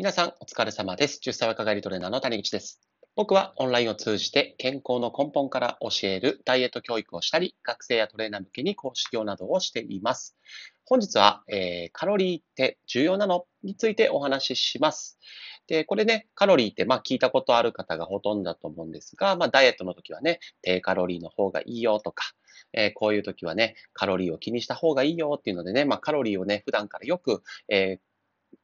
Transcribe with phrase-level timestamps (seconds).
[0.00, 1.20] 皆さんお疲れ様です。
[1.22, 2.80] 10歳若返りトレーナーの谷口です。
[3.16, 10.38] 僕はオンラインを通じて健康の根本から教えるダイエット教育をしたり、学生やトレーナー向けに講師業などをしています。
[10.86, 15.18] 本日は、えーカロリーって重要なのについてお話しします。
[15.66, 22.24] で、これね、カロリーってまあ聞いたことある方がほとんどだと思うんですが、まあダイエットの時はね、低カロリーの方がいいよとか、
[22.72, 28.09] えーこういう時はね、カロリーを気にした方がいいよっていうのでね、まあカロリーをね、普段からよく、えー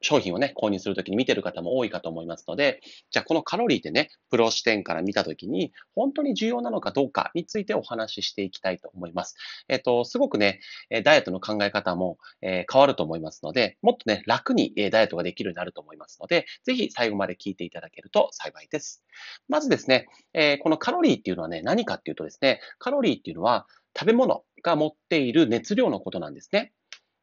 [0.03, 9.37] 商品をね、購入するときに見てる方も多いかと思いますので、じゃあこのカロリーってね、プロ視点から見たときに、本当に重要なのかどうかについてお話ししていきたいと思います。
[9.69, 10.61] えっと、すごくね、
[11.05, 19.05] ダイエットの考え方も、えー変わると思いますので、もっとね、楽にダイエットができるようになると思いますので、ぜひ最後まで聞いていただけると幸いです。
[19.49, 23.67] まずですね、えーこのカロリーっていうのはね、何かっていうとですね、カロリーっていうのは
[23.99, 26.73] 食べ物が持っている熱量のことなんですね。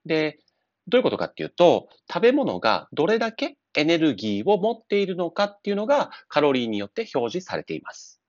[0.05, 0.39] で、
[0.87, 8.21] どういうことかっていうと、食べ物がどれだけエネルギーを持っているのかっていうのがカロリーによって表示されています。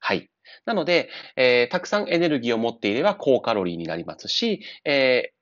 [0.00, 0.30] はい。
[0.66, 5.34] なので、えーたくさんエネルギーを持っていれば高カロリーになりますし、えー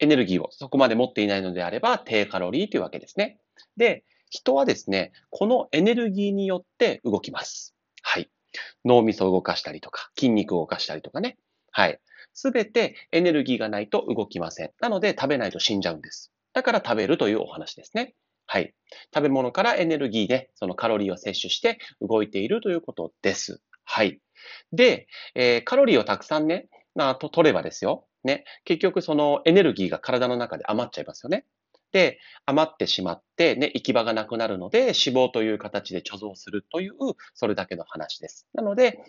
[0.00, 3.40] エネルギーをそこまで持っていないのであれば低カロリーというわけですね。
[3.76, 7.74] で、人はですね、このエネルギーによって動きます。
[8.02, 8.30] はい。
[8.84, 11.36] 脳みそを動かしたりとか、筋肉を動かしたりとかね。
[11.72, 12.00] はい。
[12.38, 14.70] すべてエネルギーがないと動きません。
[14.80, 16.32] なので食べないと死んじゃうんです。
[16.52, 18.14] だから食べるというお話ですね。
[18.46, 18.74] はい。
[19.12, 23.60] 食べ物からエネルギーでそのカロリーを摂取して動いているということです。
[23.84, 24.20] はい。
[24.72, 28.06] で、えーカロリーをたくさんね、まあ、と取ればですよ。
[28.22, 28.44] ね。
[28.64, 31.44] 結局そのエネルギーが体の中で余っちゃいますよね。
[31.90, 36.92] で、余ってしまって、ね、行き場がなくなるので、脂肪という形で貯蔵するという、
[37.34, 38.46] それだけの話です。
[38.54, 39.02] なので、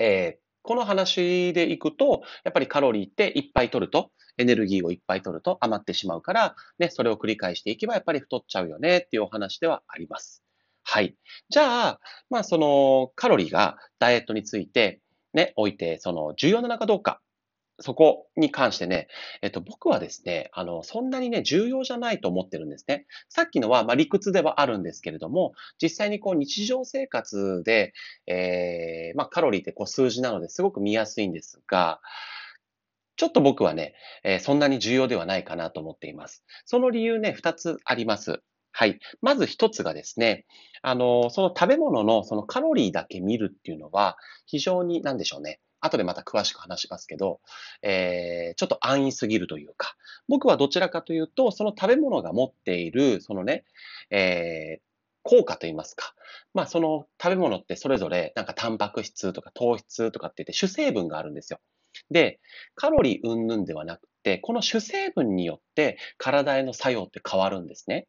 [0.00, 10.44] えーこの話でいくと、やっぱりカロリーっていっぱい取ると、エネルギーをいっぱい取ると余ってしまうから、ね、それを繰り返していけばやっぱり太っちゃうよねっていうお話ではあります。
[10.84, 11.16] はい。
[11.48, 15.00] じゃあ、まあそのカロリーがダイエットについて
[15.32, 17.22] ね、おいて、その重要なのかどうか、
[17.80, 19.08] そこに関してね、
[19.42, 23.06] えっと僕はですね、あの、そんなにね、重要じゃないと思ってるんですね。
[23.28, 27.92] さっきのは、まあ理屈ではあるんですけれども、実際にこう日常生活で、
[28.26, 32.00] えーまあカロリーってこう数字なのですごく見やすいんですが、
[33.16, 36.44] ちょっと僕はね、えーそんなに重要ではないかなと思っています。
[36.64, 38.42] その理由ね、二つあります。
[38.72, 38.98] はい。
[39.22, 40.46] まず一つがですね、
[40.82, 44.16] あの、その食べ物のそのカロリーだけ見るっていうのは、
[44.46, 45.60] 非常になんでしょうね。
[45.80, 47.40] 後でまた詳しく話しますけど、
[47.82, 49.96] えーちょっと安易すぎるというか、
[50.28, 53.64] 僕はどちらかというと、その食べ物が持っている、そのね、
[54.10, 54.88] えー
[55.24, 56.14] 効果といいますか。
[56.54, 61.60] まあ、その食べ物ってそれぞれ、なんかタンパク質とか糖質とかって言って主成分があるんですよ。
[62.10, 62.40] で、
[62.74, 68.06] カロリー云々ではなくて、この主成分によって体への作用って変わるんですね。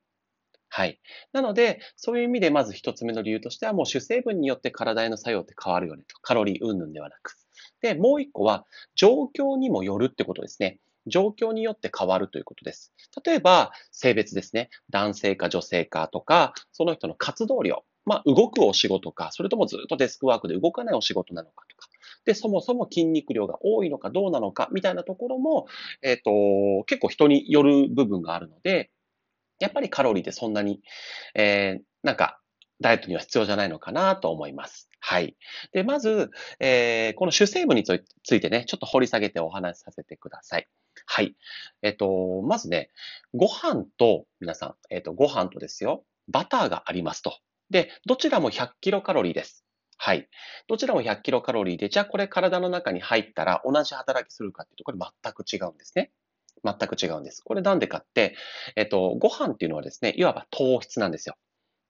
[0.70, 1.00] はい。
[1.34, 6.20] なので、そういう意味でまず一つ目の理由としては、もう主成分によって体への作用って変わるよねと。
[6.22, 7.36] カロリー云々ではなく。
[7.82, 8.66] で、もう一個は、
[8.96, 10.80] 状況にもよるってことですね。
[11.08, 12.94] 状況によって変わるということです。
[13.26, 14.70] 例えば、性別ですね。
[14.90, 17.84] 男性か女性かとか、その人の活動量。
[18.06, 21.90] まあ、動くお仕事か、それともずっとデスクワークで動かないお仕事なのかとか。
[22.26, 25.68] で、そもそも筋肉量が多いのかどうなのか、みたいなところも、
[26.02, 28.92] えっ、と、結構人による部分があるので、
[29.60, 30.82] やっぱりカロリーってそんなに、
[31.36, 32.40] えーなんか、
[32.82, 34.90] ダイエットには必要じゃないのかなと思います。
[35.02, 35.36] はい。
[35.74, 40.68] で、まず、えーこの主成分についついてね、ちょっと掘り下げてお話しさせてください。
[41.06, 41.36] はい。
[41.82, 42.90] えっと、まずね、
[43.34, 47.38] ご飯と、皆さん、えっと、ご飯とですよ、バターがありますと。
[47.70, 49.66] で、どちらも100キロカロリーです。
[49.98, 50.30] はい。
[50.68, 56.12] どちらも100キロカロリーで、じゃあこれ体の中に入ったら同じ働きするかっていうと、これ全く違うんですね。
[56.64, 57.42] 全く違うんです。
[57.42, 58.36] これなんでかって、
[58.76, 61.36] えっと、ご飯っていうのはですね、いわば糖質なんですよ。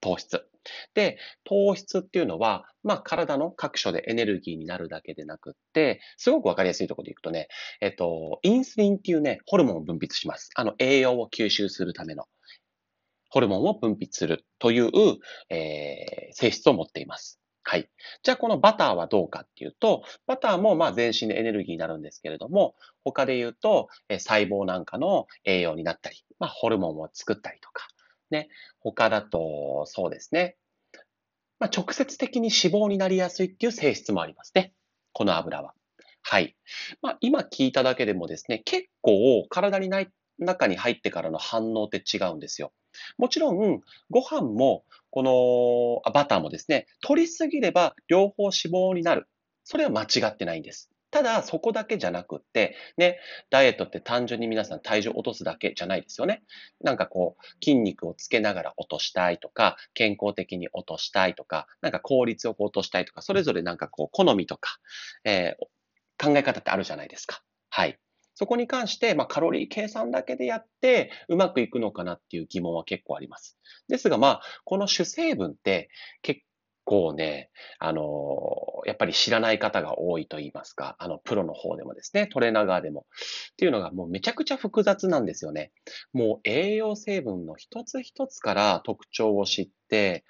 [0.00, 0.46] 糖質。
[0.94, 7.48] で、糖質っていうのは、まあ、体の各所でエネルギーになるだけでなくって、すごくわかりやすいところでいくとね、
[7.80, 10.50] えっと、インスリンっていうね、ホルモンを分泌します。
[10.54, 12.24] あの、栄養を吸収するための、
[13.30, 14.90] ホルモンを分泌するという、
[15.48, 17.39] えー性質を持っています。
[17.62, 17.90] はい。
[18.22, 22.74] じゃあ、このバターはどうかっていうと、バターもまあ全身でエネルギーになるんですけれども、
[23.04, 27.86] 他で言うと、え細胞なんかの栄養になったり、まあ、ホルモンを作ったりとか、
[28.30, 28.48] ね。
[28.80, 30.56] 他だと、そうですね。
[31.58, 34.72] まあ、直接的に脂肪になりやすいっていう性質もありますね。
[35.12, 35.74] この油は。
[36.22, 36.56] はい。
[37.02, 40.10] まあ、今聞いただけでもですね、結構体にない
[40.44, 42.72] 中に入ってからの反応って違うんですよ。
[43.18, 49.28] もちろん、ご飯も、このバターもですね、取りすぎれば両方脂肪になる。
[49.64, 50.90] それは間違ってないんです。
[51.10, 53.18] ただ、そこだけじゃなくって、ね、
[53.50, 56.42] ダイエットって単純に皆さん体重を落とすだけじゃないですよね。
[56.80, 64.78] なんかこう、筋肉をつけながら落としたいとか、健康的に落としたいとか、なんか効率よく落としたいとか、それぞれなんかこう、好みとか、
[65.24, 67.42] えー、考え方ってあるじゃないですか。
[67.70, 67.98] はい。
[68.40, 73.58] そこに関して、まあ、カロリー計算だけでやって、うまくいくのかなっていう疑問は結構あります。
[73.86, 75.90] ですが、まあ、この主成分って
[76.22, 76.40] 結
[76.84, 78.02] 構ね、あの
[78.86, 83.04] やっぱり知らない方が多いと言いますか、あの、プロの方でもですね、トレーナー側でも。
[83.52, 85.70] っていうのがもうめちゃくちゃ複雑なんですよね。
[86.14, 90.24] もう栄養成分の一つ一つから特徴を知って、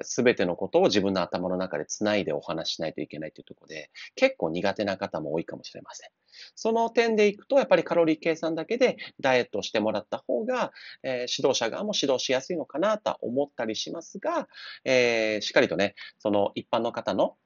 [0.00, 6.19] す、え、べ、てのことを自分の頭の中で繋いでお話ししないといけないというところで、結構苦手な方も多いかもしれません。
[6.54, 10.72] その点でいくと、やっぱりカロリー計算だけでダイエットをしてもらった方が、
[11.02, 14.48] えー、指導者側も指導しやすいのかなと思ったりしますが、
[14.84, 17.36] えー、しっかりとね、その一般の方の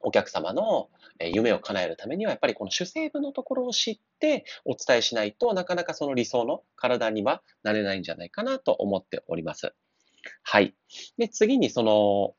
[0.00, 9.72] お客様の夢を叶えるためには、やっぱりこの主成分のところを知ってお伝えしないとなかなかその理想の体にはなれないんじゃないかなと思っております。
[10.42, 10.74] はい。
[11.16, 12.34] で、次にその、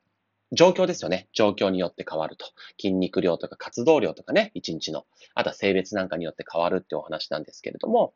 [0.52, 1.28] 状況ですよね。
[1.32, 2.46] 状況によって変わると。
[2.80, 5.06] 筋肉量とか活動量とかね、1日の。
[5.34, 8.14] あとは性別なんかによって変わるってお話なんですけれども、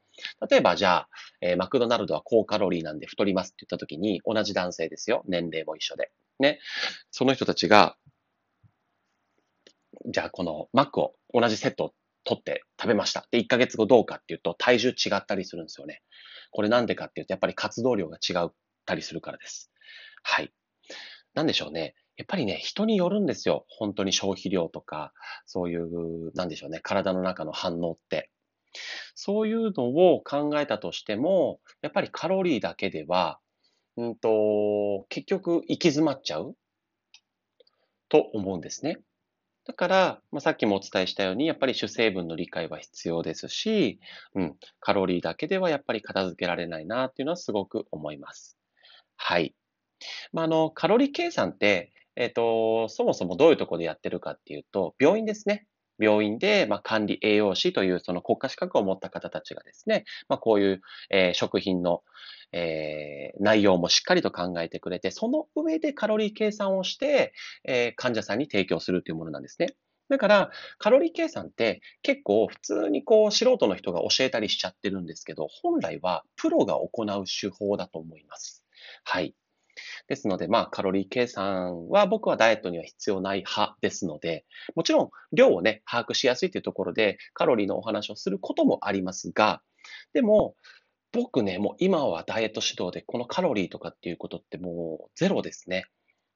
[0.50, 1.08] 例えばじゃあ、
[1.40, 5.22] えー、マクドナルドは高カロリーなんで太りますって言った時に、同じ男性ですよ。
[5.28, 6.10] 年齢も一緒で。
[6.40, 6.58] ね。
[7.10, 7.96] その人たちが、
[10.06, 11.94] じゃあこのマックを同じセットを
[12.24, 13.28] 取って食べました。
[13.30, 16.02] で、1ヶ月後どうかっていうと体重違ったりするんですよね。
[16.50, 18.52] これなんでかっていうと、やっぱり活動量が違っ
[18.86, 19.70] たりするからです。
[20.22, 20.52] はい。
[21.34, 21.94] なんでしょうね。
[22.16, 23.66] やっぱりね、人によるんですよ。
[23.68, 25.12] 本当に消費量とか、
[25.46, 28.30] そういう、なんでしょうね、体の中の反応って。
[29.14, 33.38] そういうのを考えたとしても、やっぱりカロリーだけでは、
[33.96, 36.56] うんと、結局行き詰まっちゃう
[38.08, 38.98] と思うんですね。
[39.66, 43.98] だから、まあ、さっきもお伝えしたように、やっぱり主成分の理解は必要ですし、
[44.34, 48.58] うん、カロリーだけではやっぱり片付けられないなっていうのはすごく思います。
[49.16, 49.54] はい。
[50.32, 55.66] まあ、あの、カロリー計算って、えっ、と、そもそもどういうところでやってるかっていうと、病院ですね。
[55.98, 60.80] 病院で、まあ、管理栄養士というその国家資格を持った方たちがですね、まあ、こういう、
[61.10, 62.02] えー、食品の、
[62.52, 67.32] えー、内容もしっかりと考えてくれて、その上でカロリー計算をして、
[67.64, 69.74] えー、患者さんに提供するというものなんですね。
[70.08, 78.64] だから、カロリー計算って結構普通にこう素人の人が教えたりしちゃってるんですけど、本来はプロが行う手法だと思います。
[79.04, 79.34] はい。
[80.06, 89.62] ですので、まあ、カロリー計算は僕はダイエットには必要ない派ですので、もちろん量をね、把握しやすいというところで、カロリーのお話をすることもありますが、
[90.12, 90.56] でも、
[91.12, 95.84] 僕ね、もう今はダイエット指導で、このカロリーとかっていうことってもうゼロですね。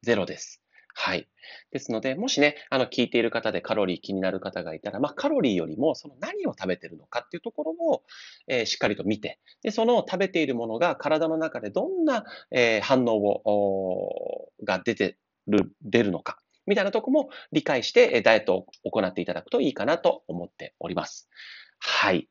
[0.03, 0.63] ゼロです。
[1.01, 1.29] はい。
[1.71, 8.03] ですので、もしね、あの、聞いている方でカロリー気になる方がいたら、まあ、カロリーよりも、その何を食べてるのかっていうところを、
[8.49, 15.17] えー、しっかりと見て、で、その食べているものが体の中でどんな、えー、反応を、が出て
[15.47, 21.29] る、出るのか、みたいなとこも理解して、えダイエットを行っていただくといいかなと思っております。
[21.79, 22.29] はい。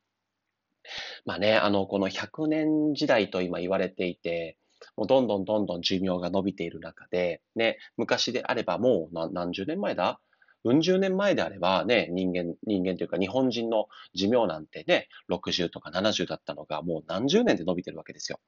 [1.26, 4.58] まあね、あの、この100年時代と今言われていて、
[4.98, 10.20] もうどんどんどんどん寿命が伸びている中で、ね、昔であればもう何十年前だ？
[10.64, 18.40] うん十年前であればね、人間、人間というか日本人の寿命なんてね、60とか70だったのがもう何十年で伸びてるわけですよ。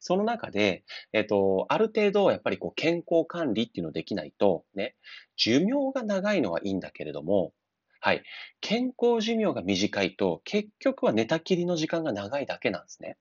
[0.00, 4.96] その中で、えっ、と、ある程度やっぱりこう健康管理っていうのできないと、ね、
[5.36, 7.52] 寿命が長いのはいいんだけれども、
[8.00, 8.22] はい。
[8.62, 13.18] 健康寿命が短いと、結局は寝たきりの時間が長いだけなんですね。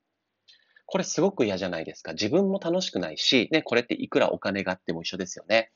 [0.91, 2.13] これすごく嫌じゃないですか。
[2.13, 5.71] 自分も楽しくないし、ね、これっていくらお金があっても一緒ですよね。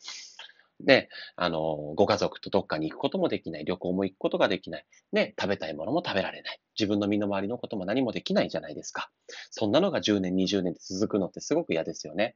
[0.84, 3.65] ね、あの、ご家族とどっかに行くこともできない。
[3.65, 4.86] 旅行も行くことができない。
[5.12, 6.60] ね、食べたいものも食べられない。
[6.77, 9.12] 自分の身の回りのことも何もできないじゃないですか。
[9.51, 12.36] そんなのが10年、20年で続くのってすごく嫌ですよね。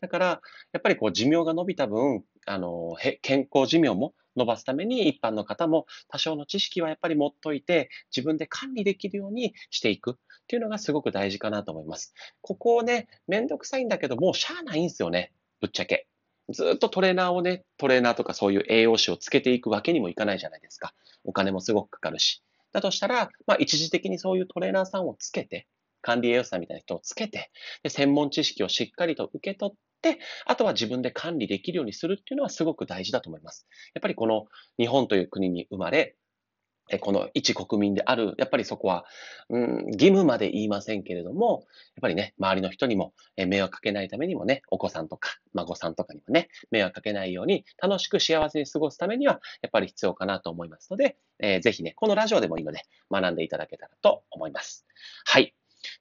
[0.00, 0.26] だから、
[0.72, 10.14] やっぱりこう寿命が伸びた分、あの、健康寿命も伸ばすために一般の方も多少の知識はやっぱり持っといて、自分で管理できるようにしていくっ
[10.46, 12.14] ていうのがすごく大事かなと思います。
[12.42, 15.32] ここをね、めんどくさいんだけど、もうしゃあないんですよね。
[15.60, 16.06] ぶっちゃけ。
[16.50, 20.94] ずっとトレーナーをね、トレーナーとかそういう栄養士をつけていくわけにもいかないじゃないですか。
[21.24, 22.42] お金もすごくかかるし。
[22.72, 25.66] だとしたら、まあ一時的にそういうトレーナーさんをつけて、
[26.02, 27.50] 管理栄養士さんみたいな人をつけて、
[27.82, 29.76] で専門知識をしっかりと受け取っ、
[30.44, 33.66] あとは自分で管理できるようにするっていうのはすごく大事だと思います。
[33.94, 34.46] やっぱりこの
[34.78, 36.16] 日本という国に生まれ、
[37.00, 39.04] この一国民である、やっぱりそこは、
[39.48, 54.86] うん、義務まで言いませんけれども、やっぱりね、周りの人にも迷惑かけないためにもね、お子さんとか孫さんとかにもね、迷惑かけないように楽しく幸せに過ごすためには、やっぱり必要かなと思いますので、えー、ぜひね、このラジオでもいいので学んでいただけたらと思います。
[55.24, 55.54] はい。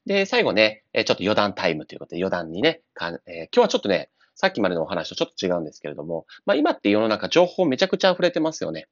[0.06, 8.88] で、最後ね、ちょっと余談タイムということで余談にね、かえー、今日はちょっとね、さっきまでのお話とちょっと違うんですけれども、まあ今って世の中情報めちゃくちゃ溢れてますよね。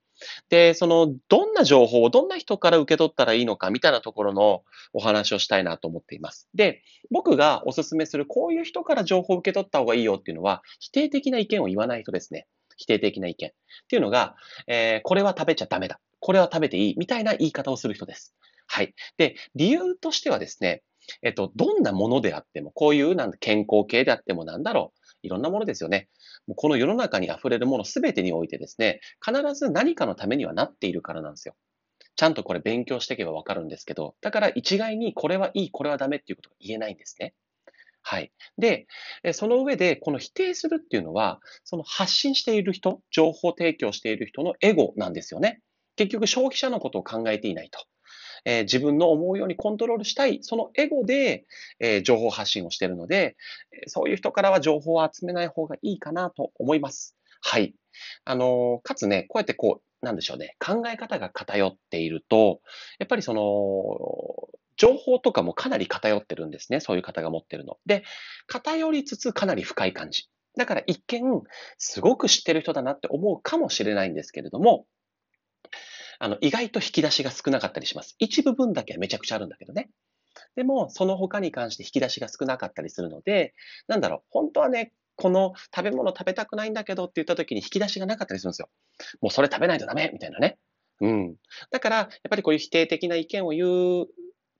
[0.50, 6.48] で、その、どんな情報をどんな人から受け取ったらいいのかみたいなところのお話をしたいなと思っています。
[6.56, 12.48] で、僕がお勧めするこういう人から情報を受け取った方がいいよっていうのは、否定的な意見を言わない人ですね。
[12.78, 13.50] 否定的な意見。
[13.50, 13.52] っ
[13.88, 14.36] ていうのが、
[14.68, 16.00] えー、これは食べちゃダメだ。
[16.20, 16.96] これは食べていい。
[16.98, 18.34] みたいな言い方をする人です。
[18.66, 18.96] はい。
[19.18, 20.84] で、理由としてはですね、
[21.22, 25.00] えっと、どんなものであっても、こういうなん健康系であってもなんだろう。
[25.24, 26.10] いろんなものですよね。
[26.48, 31.56] もうこの世の中に溢れるものすべてにおいてですね、必ず何かのためにはなっているからなんですよ。
[32.16, 37.34] ちゃんとこれ勉強していけばわかるんですけど、だから一概にこれはいい、これはダメっていうことが言えないんですね。
[38.04, 38.32] はい。
[38.58, 38.86] で、
[39.32, 45.62] その上で、この否定するっていうのは、その発信している人、情報提供している人のエゴなんですよね。
[45.96, 47.80] 結局消費者のことを考えていないと。
[48.46, 51.46] えー、自分の思うようにコントロールしたい、そのエゴで、
[51.80, 53.36] えー、情報発信をしているので、
[53.88, 57.16] そういう人からは情報を集めない方がいいかなと思います。
[57.42, 57.76] はい。
[58.26, 62.62] あのー、かつね、こうやってこう、なんでしょうね、考え方が偏っていると、
[63.00, 66.80] やっぱりその、情報とかもかなり偏ってるんですね。
[66.80, 67.78] そういう方が持ってるの。
[67.86, 68.04] で、
[68.48, 70.28] 偏りつつかなり深い感じ。
[70.58, 71.22] だから一見、
[71.78, 74.86] すごく知ってる人だなって思うかもしれないんですけれども、
[76.24, 78.16] あの、意外と引き出しが少なかったりします。
[78.18, 79.90] 一部分だけはめちゃくちゃあるんだけどね。
[80.56, 83.54] でも、その他に関して引き出しが少なかったりするので、
[83.90, 88.70] なんだろう、本当はね、この食べ物食べたくないんだけどって言った時に引き出しがなかったりするんですよ。
[89.20, 90.60] もうそれ食べないとダメみたいなね。
[91.02, 91.36] うん。
[91.72, 94.06] だから、やっぱりこういう否定的な意見を言っ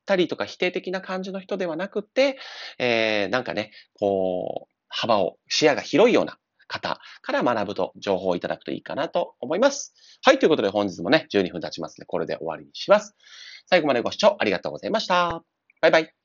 [0.06, 2.38] たりとか否定的な感じの人ではなくて、
[2.78, 9.94] えー、なんかね、こう、幅を、視野が広いような方から学ぶと情報をいただくといいかなと思います。
[10.24, 13.16] はい、ということで本日もね、12分経ちますので、これで終わりにします。
[13.68, 15.44] 最後までご視聴ありがとうございました。
[15.82, 16.23] バイバイ。